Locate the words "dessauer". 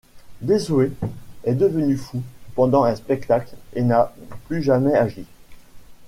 0.41-0.89